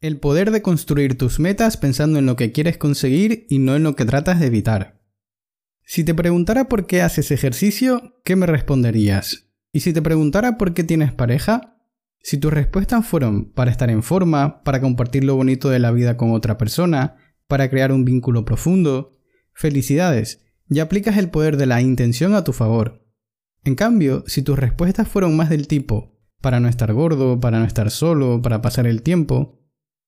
El 0.00 0.20
poder 0.20 0.52
de 0.52 0.62
construir 0.62 1.18
tus 1.18 1.40
metas 1.40 1.76
pensando 1.76 2.20
en 2.20 2.26
lo 2.26 2.36
que 2.36 2.52
quieres 2.52 2.78
conseguir 2.78 3.46
y 3.48 3.58
no 3.58 3.74
en 3.74 3.82
lo 3.82 3.96
que 3.96 4.04
tratas 4.04 4.38
de 4.38 4.46
evitar. 4.46 5.00
Si 5.84 6.04
te 6.04 6.14
preguntara 6.14 6.68
por 6.68 6.86
qué 6.86 7.02
haces 7.02 7.32
ejercicio, 7.32 8.20
¿qué 8.24 8.36
me 8.36 8.46
responderías? 8.46 9.48
Y 9.72 9.80
si 9.80 9.92
te 9.92 10.00
preguntara 10.00 10.56
por 10.56 10.72
qué 10.72 10.84
tienes 10.84 11.12
pareja, 11.12 11.82
si 12.20 12.38
tus 12.38 12.52
respuestas 12.52 13.04
fueron 13.06 13.50
para 13.50 13.72
estar 13.72 13.90
en 13.90 14.04
forma, 14.04 14.62
para 14.62 14.80
compartir 14.80 15.24
lo 15.24 15.34
bonito 15.34 15.68
de 15.68 15.80
la 15.80 15.90
vida 15.90 16.16
con 16.16 16.30
otra 16.30 16.58
persona, 16.58 17.16
para 17.48 17.68
crear 17.68 17.90
un 17.90 18.04
vínculo 18.04 18.44
profundo, 18.44 19.18
felicidades, 19.52 20.44
ya 20.68 20.84
aplicas 20.84 21.16
el 21.16 21.28
poder 21.28 21.56
de 21.56 21.66
la 21.66 21.80
intención 21.80 22.34
a 22.34 22.44
tu 22.44 22.52
favor. 22.52 23.04
En 23.64 23.74
cambio, 23.74 24.22
si 24.28 24.42
tus 24.42 24.56
respuestas 24.56 25.08
fueron 25.08 25.36
más 25.36 25.50
del 25.50 25.66
tipo 25.66 26.20
para 26.40 26.60
no 26.60 26.68
estar 26.68 26.92
gordo, 26.92 27.40
para 27.40 27.58
no 27.58 27.64
estar 27.64 27.90
solo, 27.90 28.40
para 28.42 28.62
pasar 28.62 28.86
el 28.86 29.02
tiempo, 29.02 29.57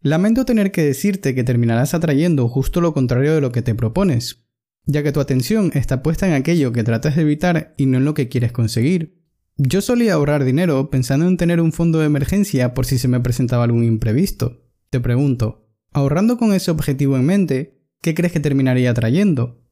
Lamento 0.02 0.46
tener 0.46 0.72
que 0.72 0.82
decirte 0.82 1.34
que 1.34 1.44
terminarás 1.44 1.92
atrayendo 1.92 2.48
justo 2.48 2.80
lo 2.80 2.94
contrario 2.94 3.34
de 3.34 3.42
lo 3.42 3.52
que 3.52 3.60
te 3.60 3.74
propones, 3.74 4.46
ya 4.86 5.02
que 5.02 5.12
tu 5.12 5.20
atención 5.20 5.70
está 5.74 6.02
puesta 6.02 6.26
en 6.26 6.32
aquello 6.32 6.72
que 6.72 6.84
tratas 6.84 7.16
de 7.16 7.22
evitar 7.22 7.74
y 7.76 7.84
no 7.84 7.98
en 7.98 8.06
lo 8.06 8.14
que 8.14 8.30
quieres 8.30 8.50
conseguir. 8.50 9.20
Yo 9.58 9.82
solía 9.82 10.14
ahorrar 10.14 10.44
dinero 10.44 10.88
pensando 10.88 11.28
en 11.28 11.36
tener 11.36 11.60
un 11.60 11.72
fondo 11.72 11.98
de 11.98 12.06
emergencia 12.06 12.72
por 12.72 12.86
si 12.86 12.96
se 12.96 13.08
me 13.08 13.20
presentaba 13.20 13.64
algún 13.64 13.84
imprevisto. 13.84 14.64
Te 14.88 15.00
pregunto, 15.00 15.68
ahorrando 15.92 16.38
con 16.38 16.54
ese 16.54 16.70
objetivo 16.70 17.18
en 17.18 17.26
mente, 17.26 17.78
¿qué 18.00 18.14
crees 18.14 18.32
que 18.32 18.40
terminaría 18.40 18.94
trayendo? 18.94 19.62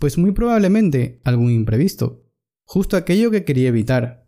Pues 0.00 0.18
muy 0.18 0.32
probablemente 0.32 1.20
algún 1.22 1.52
imprevisto, 1.52 2.24
justo 2.64 2.96
aquello 2.96 3.30
que 3.30 3.44
quería 3.44 3.68
evitar. 3.68 4.26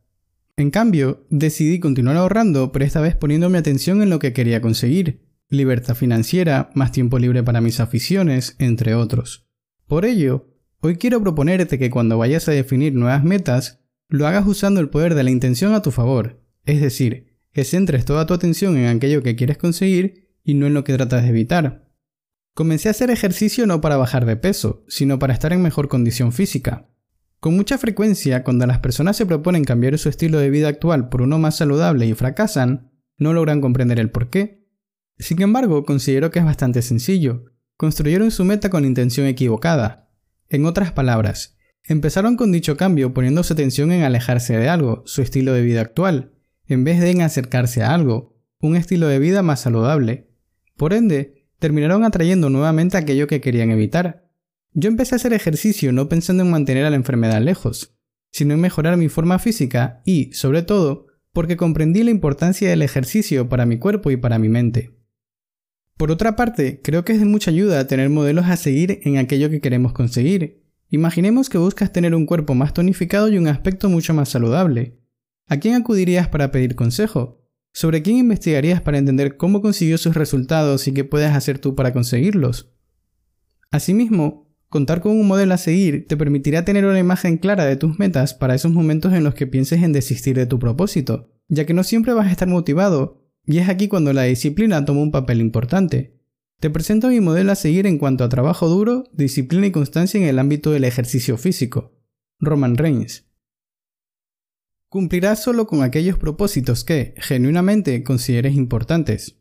En 0.57 0.71
cambio, 0.71 1.27
decidí 1.29 1.81
continuar 1.81 2.17
ahorrando, 2.19 2.71
pero 2.71 2.85
esta 2.85 3.01
vez 3.01 3.17
poniendo 3.17 3.51
mi 3.51 3.59
atención 3.59 4.01
en 4.01 4.11
lo 4.11 4.21
que 4.21 4.33
quería 4.33 4.61
conseguir, 4.61 5.30
libertad 5.51 5.97
financiera, 5.97 6.71
más 6.75 6.93
tiempo 6.93 7.19
libre 7.19 7.43
para 7.43 7.61
mis 7.61 7.81
aficiones, 7.81 8.55
entre 8.59 8.95
otros. 8.95 9.49
Por 9.87 10.05
ello, 10.05 10.49
hoy 10.81 10.97
quiero 10.97 11.21
proponerte 11.21 11.79
que 11.79 11.91
cuando 11.91 12.17
vayas 12.17 12.49
a 12.49 12.53
definir 12.53 12.95
nuevas 12.95 13.25
metas, 13.25 13.81
lo 14.09 14.27
hagas 14.27 14.47
usando 14.47 14.81
el 14.81 14.89
poder 14.89 15.15
de 15.15 15.25
la 15.25 15.31
intención 15.31 15.75
a 15.75 15.83
tu 15.83 15.91
favor, 15.91 16.41
es 16.65 16.81
decir, 16.81 17.37
que 17.53 17.65
centres 17.65 18.05
toda 18.05 18.27
tu 18.27 18.35
atención 18.35 18.77
en 18.77 18.87
aquello 18.87 19.23
que 19.23 19.35
quieres 19.35 19.59
conseguir 19.59 20.31
y 20.45 20.55
no 20.55 20.69
en 20.69 20.75
lo 20.75 20.85
que 20.85 20.95
tratas 20.95 21.25
de 21.25 21.31
evitar. 21.31 21.91
Comencé 22.55 22.89
a 22.89 22.93
hacer 22.93 23.11
ejercicio 23.11 23.67
no 23.67 23.81
para 23.81 23.97
bajar 23.97 24.27
de 24.27 24.37
peso, 24.37 24.85
sino 24.89 25.19
para 25.19 25.33
estar 25.33 25.53
en 25.53 25.63
mejor 25.63 25.89
condición 25.89 26.33
física. 26.33 26.89
Con 27.41 27.57
mucha 27.57 27.79
frecuencia, 27.79 28.45
cuando 28.45 28.67
las 28.67 28.79
personas 28.79 29.17
se 29.17 29.27
proponen 29.27 29.65
cambiar 29.65 29.99
su 29.99 30.09
estilo 30.09 30.39
de 30.39 30.51
vida 30.51 30.69
actual 30.69 31.09
por 31.09 31.23
uno 31.23 31.39
más 31.39 31.57
saludable 31.57 32.07
y 32.07 32.15
fracasan, 32.15 32.93
no 33.17 33.33
logran 33.33 33.61
comprender 33.61 33.99
el 33.99 34.11
porqué 34.11 34.60
sin 35.21 35.43
embargo, 35.43 35.85
considero 35.85 36.31
que 36.31 36.39
es 36.39 36.45
bastante 36.45 36.83
sencillo. 36.83 37.45
Construyeron 37.77 38.31
su 38.31 38.45
meta 38.45 38.71
con 38.71 38.85
intención 38.85 39.27
equivocada. 39.27 40.11
En 40.49 40.67
otras 40.67 40.93
palabras, 40.93 41.57
empezaron 41.85 42.37
con 42.37 42.53
dicho 42.53 42.77
cambio 42.77 43.15
poniendo 43.15 43.43
su 43.43 43.53
atención 43.53 43.93
en 43.93 44.03
alejarse 44.03 44.57
de 44.57 44.69
algo, 44.69 45.03
su 45.07 45.23
estilo 45.23 45.53
de 45.53 45.63
vida 45.63 45.81
actual, 45.81 46.33
en 46.67 46.85
vez 46.85 47.01
de 47.01 47.11
en 47.11 47.23
acercarse 47.23 47.83
a 47.83 47.95
algo, 47.95 48.37
un 48.61 48.77
estilo 48.77 49.09
de 49.09 49.19
vida 49.19 49.43
más 49.43 49.61
saludable. 49.61 50.31
Por 50.77 50.93
ende, 50.93 51.47
terminaron 51.59 52.05
atrayendo 52.05 52.51
nuevamente 52.51 52.97
aquello 52.97 53.27
que 53.27 53.41
querían 53.41 53.71
evitar. 53.71 54.29
Yo 54.73 54.89
empecé 54.89 55.15
a 55.15 55.17
hacer 55.17 55.33
ejercicio 55.33 55.93
no 55.93 56.09
pensando 56.09 56.43
en 56.43 56.51
mantener 56.51 56.85
a 56.85 56.91
la 56.91 56.97
enfermedad 56.97 57.41
lejos, 57.41 57.97
sino 58.31 58.55
en 58.55 58.61
mejorar 58.61 58.97
mi 58.97 59.09
forma 59.09 59.39
física 59.39 60.01
y, 60.05 60.33
sobre 60.33 60.63
todo, 60.63 61.07
porque 61.33 61.57
comprendí 61.57 62.03
la 62.03 62.11
importancia 62.11 62.69
del 62.69 62.83
ejercicio 62.83 63.49
para 63.49 63.67
mi 63.67 63.79
cuerpo 63.79 64.11
y 64.11 64.17
para 64.17 64.39
mi 64.39 64.49
mente. 64.49 65.00
Por 66.01 66.11
otra 66.11 66.35
parte, 66.35 66.81
creo 66.83 67.05
que 67.05 67.13
es 67.13 67.19
de 67.19 67.27
mucha 67.27 67.51
ayuda 67.51 67.87
tener 67.87 68.09
modelos 68.09 68.47
a 68.47 68.57
seguir 68.57 69.01
en 69.03 69.19
aquello 69.19 69.51
que 69.51 69.61
queremos 69.61 69.93
conseguir. 69.93 70.65
Imaginemos 70.89 71.51
que 71.51 71.59
buscas 71.59 71.93
tener 71.93 72.15
un 72.15 72.25
cuerpo 72.25 72.55
más 72.55 72.73
tonificado 72.73 73.29
y 73.29 73.37
un 73.37 73.49
aspecto 73.49 73.91
mucho 73.91 74.15
más 74.15 74.31
saludable. 74.31 74.99
¿A 75.47 75.59
quién 75.59 75.75
acudirías 75.75 76.27
para 76.27 76.51
pedir 76.53 76.75
consejo? 76.75 77.45
¿Sobre 77.75 78.01
quién 78.01 78.17
investigarías 78.17 78.81
para 78.81 78.97
entender 78.97 79.37
cómo 79.37 79.61
consiguió 79.61 79.99
sus 79.99 80.15
resultados 80.15 80.89
y 80.89 80.95
qué 80.95 81.05
puedes 81.05 81.33
hacer 81.33 81.59
tú 81.59 81.75
para 81.75 81.93
conseguirlos? 81.93 82.73
Asimismo, 83.71 84.57
contar 84.71 85.03
con 85.03 85.13
un 85.13 85.29
modelo 85.29 85.53
a 85.53 85.59
seguir 85.59 86.07
te 86.09 86.17
permitirá 86.17 86.65
tener 86.65 86.87
una 86.87 86.99
imagen 86.99 87.37
clara 87.37 87.67
de 87.67 87.77
tus 87.77 87.99
metas 87.99 88.33
para 88.33 88.55
esos 88.55 88.73
momentos 88.73 89.13
en 89.13 89.23
los 89.23 89.35
que 89.35 89.47
pienses 89.47 89.83
en 89.83 89.93
desistir 89.93 90.35
de 90.35 90.47
tu 90.47 90.59
propósito, 90.59 91.29
ya 91.49 91.67
que 91.67 91.75
no 91.75 91.85
siempre 91.85 92.15
vas 92.15 92.29
a 92.29 92.31
estar 92.31 92.49
motivado 92.49 93.20
y 93.47 93.59
es 93.59 93.69
aquí 93.69 93.89
cuando 93.89 94.13
la 94.13 94.25
disciplina 94.25 94.85
toma 94.85 95.01
un 95.01 95.11
papel 95.11 95.41
importante. 95.41 96.21
Te 96.61 96.71
presento 96.71 97.09
mi 97.09 97.21
modelo 97.21 97.53
a 97.53 97.55
seguir 97.55 97.87
en 97.87 97.99
cuanto 97.99 98.23
a 98.23 98.29
trabajo 98.29 98.69
duro, 98.69 99.05
disciplina 99.13 99.67
y 99.67 99.73
constancia 99.73 100.21
en 100.21 100.27
el 100.27 100.39
ámbito 100.39 100.71
del 100.73 100.85
ejercicio 100.85 101.39
físico. 101.39 101.99
Roman 102.39 102.77
Reigns. 102.77 103.27
Cumplirás 104.89 105.43
solo 105.43 105.67
con 105.67 105.83
aquellos 105.83 106.19
propósitos 106.19 106.85
que, 106.85 107.15
genuinamente, 107.19 108.03
consideres 108.03 108.57
importantes. 108.57 109.41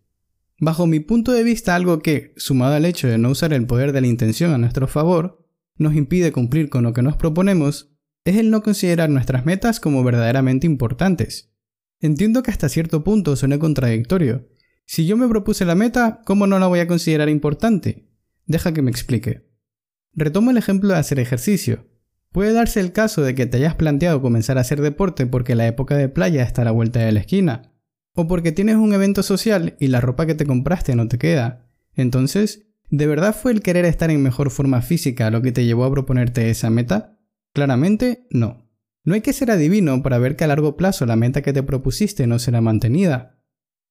Bajo 0.59 0.87
mi 0.87 0.99
punto 0.99 1.31
de 1.31 1.43
vista, 1.43 1.75
algo 1.75 1.99
que, 1.99 2.33
sumado 2.37 2.75
al 2.75 2.85
hecho 2.85 3.07
de 3.07 3.17
no 3.17 3.29
usar 3.29 3.53
el 3.53 3.65
poder 3.65 3.91
de 3.91 4.01
la 4.01 4.07
intención 4.07 4.53
a 4.53 4.57
nuestro 4.57 4.87
favor, 4.87 5.45
nos 5.77 5.95
impide 5.95 6.31
cumplir 6.31 6.69
con 6.69 6.83
lo 6.83 6.93
que 6.93 7.01
nos 7.01 7.15
proponemos, 7.15 7.95
es 8.25 8.37
el 8.37 8.51
no 8.51 8.61
considerar 8.61 9.09
nuestras 9.09 9.45
metas 9.45 9.79
como 9.79 10.03
verdaderamente 10.03 10.67
importantes. 10.67 11.51
Entiendo 12.01 12.43
que 12.43 12.51
hasta 12.51 12.69
cierto 12.69 13.03
punto 13.03 13.35
suene 13.35 13.59
contradictorio. 13.59 14.47
Si 14.85 15.05
yo 15.05 15.17
me 15.17 15.27
propuse 15.27 15.65
la 15.65 15.75
meta, 15.75 16.21
¿cómo 16.25 16.47
no 16.47 16.57
la 16.57 16.67
voy 16.67 16.79
a 16.79 16.87
considerar 16.87 17.29
importante? 17.29 18.09
Deja 18.45 18.73
que 18.73 18.81
me 18.81 18.89
explique. 18.89 19.49
Retomo 20.13 20.51
el 20.51 20.57
ejemplo 20.57 20.89
de 20.89 20.99
hacer 20.99 21.19
ejercicio. 21.19 21.87
Puede 22.31 22.53
darse 22.53 22.79
el 22.79 22.91
caso 22.91 23.21
de 23.21 23.35
que 23.35 23.45
te 23.45 23.57
hayas 23.57 23.75
planteado 23.75 24.21
comenzar 24.21 24.57
a 24.57 24.61
hacer 24.61 24.81
deporte 24.81 25.25
porque 25.25 25.55
la 25.55 25.67
época 25.67 25.97
de 25.97 26.09
playa 26.09 26.43
está 26.43 26.61
a 26.61 26.65
la 26.65 26.71
vuelta 26.71 26.99
de 26.99 27.11
la 27.11 27.19
esquina, 27.19 27.73
o 28.15 28.27
porque 28.27 28.51
tienes 28.51 28.75
un 28.75 28.93
evento 28.93 29.23
social 29.23 29.75
y 29.79 29.87
la 29.87 30.01
ropa 30.01 30.25
que 30.25 30.35
te 30.35 30.45
compraste 30.45 30.95
no 30.95 31.07
te 31.07 31.17
queda. 31.17 31.69
Entonces, 31.95 32.67
¿de 32.89 33.07
verdad 33.07 33.35
fue 33.35 33.51
el 33.51 33.61
querer 33.61 33.85
estar 33.85 34.09
en 34.09 34.23
mejor 34.23 34.51
forma 34.51 34.81
física 34.81 35.31
lo 35.31 35.41
que 35.41 35.51
te 35.51 35.65
llevó 35.65 35.85
a 35.85 35.91
proponerte 35.91 36.49
esa 36.49 36.69
meta? 36.69 37.19
Claramente, 37.53 38.27
no. 38.29 38.68
No 39.09 39.15
hay 39.15 39.21
que 39.21 39.33
ser 39.33 39.49
adivino 39.49 40.03
para 40.03 40.19
ver 40.19 40.35
que 40.35 40.43
a 40.43 40.47
largo 40.47 40.77
plazo 40.77 41.07
la 41.07 41.15
meta 41.15 41.41
que 41.41 41.51
te 41.51 41.63
propusiste 41.63 42.27
no 42.27 42.37
será 42.37 42.61
mantenida. 42.61 43.39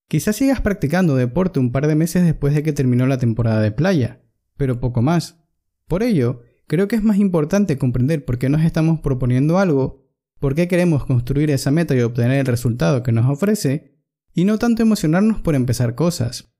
Quizás 0.06 0.36
sigas 0.36 0.60
practicando 0.60 1.16
deporte 1.16 1.58
un 1.58 1.72
par 1.72 1.88
de 1.88 1.96
meses 1.96 2.24
después 2.24 2.54
de 2.54 2.62
que 2.62 2.72
terminó 2.72 3.04
la 3.08 3.18
temporada 3.18 3.60
de 3.60 3.72
playa, 3.72 4.22
pero 4.56 4.78
poco 4.78 5.02
más. 5.02 5.42
Por 5.88 6.04
ello, 6.04 6.42
creo 6.68 6.86
que 6.86 6.94
es 6.94 7.02
más 7.02 7.16
importante 7.16 7.78
comprender 7.78 8.24
por 8.24 8.38
qué 8.38 8.48
nos 8.48 8.62
estamos 8.62 9.00
proponiendo 9.00 9.58
algo, 9.58 10.06
por 10.38 10.54
qué 10.54 10.68
queremos 10.68 11.04
construir 11.04 11.50
esa 11.50 11.72
meta 11.72 11.96
y 11.96 12.00
obtener 12.02 12.38
el 12.38 12.46
resultado 12.46 13.02
que 13.02 13.10
nos 13.10 13.26
ofrece, 13.26 13.98
y 14.34 14.44
no 14.44 14.56
tanto 14.56 14.82
emocionarnos 14.82 15.40
por 15.40 15.56
empezar 15.56 15.96
cosas. 15.96 16.54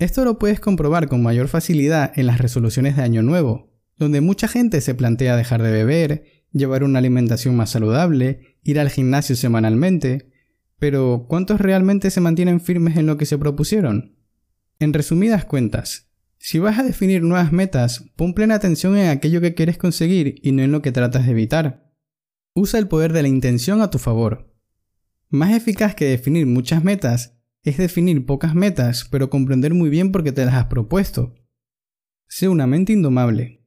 Esto 0.00 0.24
lo 0.24 0.40
puedes 0.40 0.58
comprobar 0.58 1.06
con 1.06 1.22
mayor 1.22 1.46
facilidad 1.46 2.12
en 2.18 2.26
las 2.26 2.38
resoluciones 2.38 2.96
de 2.96 3.02
Año 3.02 3.22
Nuevo, 3.22 3.70
donde 3.96 4.20
mucha 4.20 4.48
gente 4.48 4.80
se 4.80 4.96
plantea 4.96 5.36
dejar 5.36 5.62
de 5.62 5.70
beber, 5.70 6.24
llevar 6.56 6.84
una 6.84 6.98
alimentación 6.98 7.56
más 7.56 7.70
saludable, 7.70 8.56
ir 8.62 8.80
al 8.80 8.90
gimnasio 8.90 9.36
semanalmente, 9.36 10.30
pero 10.78 11.26
¿cuántos 11.28 11.60
realmente 11.60 12.10
se 12.10 12.20
mantienen 12.20 12.60
firmes 12.60 12.96
en 12.96 13.06
lo 13.06 13.16
que 13.16 13.26
se 13.26 13.38
propusieron? 13.38 14.16
En 14.78 14.92
resumidas 14.92 15.44
cuentas, 15.44 16.10
si 16.38 16.58
vas 16.58 16.78
a 16.78 16.82
definir 16.82 17.22
nuevas 17.22 17.52
metas, 17.52 18.10
pon 18.16 18.34
plena 18.34 18.54
atención 18.54 18.96
en 18.96 19.08
aquello 19.08 19.40
que 19.40 19.54
quieres 19.54 19.78
conseguir 19.78 20.36
y 20.42 20.52
no 20.52 20.62
en 20.62 20.72
lo 20.72 20.82
que 20.82 20.92
tratas 20.92 21.26
de 21.26 21.32
evitar. 21.32 21.90
Usa 22.54 22.78
el 22.78 22.88
poder 22.88 23.12
de 23.12 23.22
la 23.22 23.28
intención 23.28 23.80
a 23.80 23.90
tu 23.90 23.98
favor. 23.98 24.54
Más 25.28 25.54
eficaz 25.54 25.94
que 25.94 26.04
definir 26.04 26.46
muchas 26.46 26.84
metas 26.84 27.38
es 27.62 27.78
definir 27.78 28.24
pocas 28.26 28.54
metas, 28.54 29.08
pero 29.10 29.28
comprender 29.28 29.74
muy 29.74 29.90
bien 29.90 30.12
por 30.12 30.22
qué 30.22 30.32
te 30.32 30.44
las 30.44 30.54
has 30.54 30.66
propuesto. 30.66 31.34
Sé 32.28 32.48
una 32.48 32.66
mente 32.66 32.92
indomable. 32.92 33.65